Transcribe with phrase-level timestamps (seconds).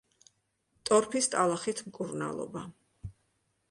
[0.91, 2.69] ტორფის ტალახით მკურნალობა.